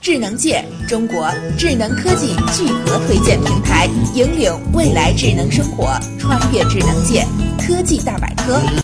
[0.00, 7.26] 智能界，中国智能科技聚合推荐平台，引领未来智能生活，穿越智能界，
[7.58, 8.34] 科技大百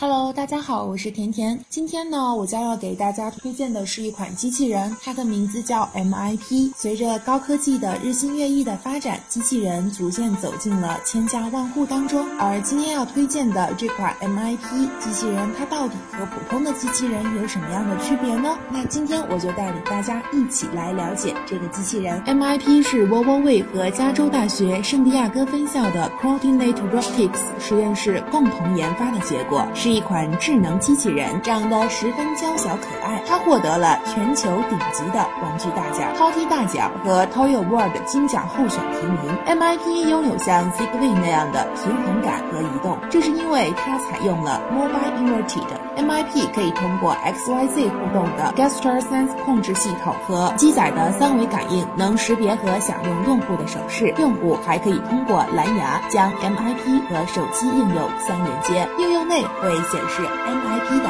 [0.00, 1.58] Hello，大家好，我是甜甜。
[1.68, 6.72] 今天呢，我将要给大家推荐的是一款机器人，它的名字叫 MIP。
[6.76, 12.24] 随着高科技的日新月异的发展，机器人逐渐走进了千家万户当中。
[12.38, 18.56] 而今天要推荐的这款 MIP 机器人，它到底和普通的机器人有什么样的区别呢？
[18.70, 21.14] 那今天我就带领大家一起来了。
[21.16, 33.22] 解这个机器人，MIP 是 Volvo 和加州大学圣地亚哥分校的 Coordinate Robotics 实验室共同研发的结果，是一款智能机器人，长得十分娇小可爱。
[33.28, 39.36] 它获得了全球顶级的玩具大奖 Toti 大奖和 Toy Award 金奖候选提名。
[39.46, 45.64] MIP 拥有像 Zigbee 那样的平衡感和移动，这是因为它采用了 Mobile Inverted。
[45.96, 54.14] MIP 可以通过 XYZ 互动的 Gesture Sense 控制系统和机载的三维感应，能识别和响应用户的手势。
[54.18, 61.08] 用户还可以通过蓝牙将 MIP 和手机应用相连接，应用内会显示 MIP 的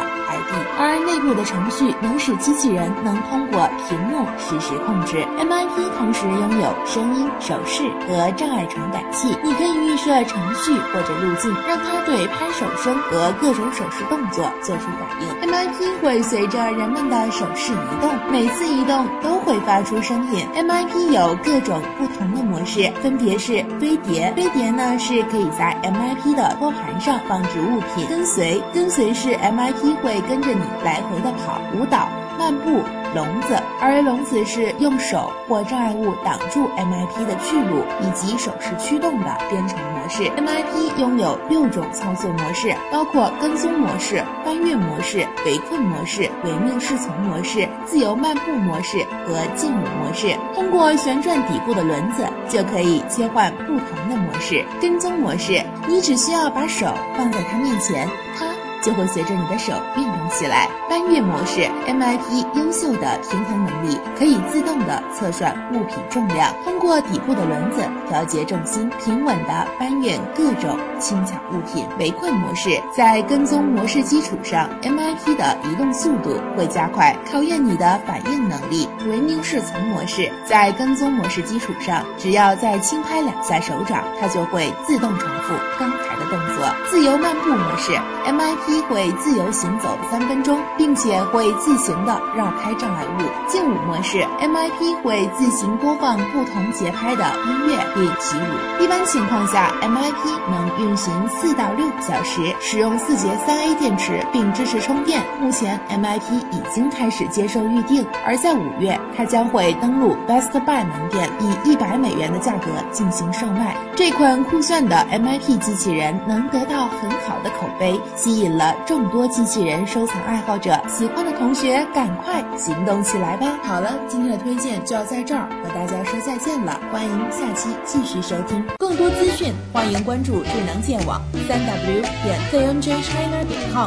[1.17, 5.17] 内部的程序能使机器人能通过屏幕实时控制。
[5.39, 14.77] MIP 同时拥有声音、手势和障碍传感器，你可以预设程序或者路径，让它对拍手声和各种手势动作做。
[14.77, 20.47] 出反应，MIP 会随着人们的手势移动，每次移动都会发出声音。
[20.55, 24.31] MIP 有各种不同的模式，分别是飞碟。
[24.37, 28.07] 飞碟呢是可以在 MIP 的托盘上放置物品。
[28.07, 32.83] 跟随，跟随是 MIP 会跟着你来回的跑、舞蹈、漫步。
[33.15, 40.25] 笼子，而笼子是用手或障碍物挡住 MIP 的去路，以及手势驱动的编程模式。
[40.37, 50.37] MIP 拥有六种操作模式，包括跟踪模式、搬运模式、围困模式、唯命是从模式、自由漫步模式和劲舞模式。
[50.55, 54.63] 通过旋转底部的轮子，就可以切换不同的模式。
[54.79, 58.07] 跟踪模式，你只需要把手放在它面前，
[58.39, 58.56] 它。
[58.87, 60.69] 就会随着你的手运动起来。
[60.89, 71.85] 搬运模式，MIP 优秀的平衡能力可以自动的测算物品重量，通过底部的轮子调节重心，平稳的搬运各种轻巧物品。
[71.99, 78.89] 围困模式在跟踪模式基础上，MIP 的移动速度会加快，考验你的反应能力。
[79.09, 86.67] 唯命是从模式在跟踪模式基础上，只要再轻拍两下手掌，它就会自动重复刚才的动作。
[86.89, 87.91] 自由漫步模式
[88.25, 88.76] ，MIP。
[88.83, 93.23] 会自由行走三分钟，并且会自行的绕开障碍物。
[93.49, 98.83] 劲舞模式，MIP 会自行播放不同节拍的音乐并起舞。
[98.83, 105.23] 一般情况下，MIP 能运行四到六个小时，使用四节三 A 电池，并支持充电。
[105.41, 113.77] 目前，MIP 已经开始接受预定，而在五月，它将会登陆 Best Buy 门店，以一百美元的价格进行售卖。
[113.95, 118.66] 这款酷炫的 MIP 机器人能得到很好的口碑，吸引了。
[118.87, 123.59] 众多机器人收藏爱好者，喜欢的同学赶快行动起来吧！
[123.63, 133.85] 好了，今天的推荐就要在这儿和大家说再见了，欢迎下期继续收听更多资讯，欢迎关注智能界网三 w 点 c n j china 点 com。